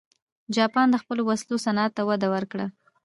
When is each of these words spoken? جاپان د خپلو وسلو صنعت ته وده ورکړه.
جاپان 0.55 0.87
د 0.91 0.95
خپلو 1.01 1.21
وسلو 1.29 1.55
صنعت 1.65 1.91
ته 1.97 2.01
وده 2.09 2.27
ورکړه. 2.33 2.65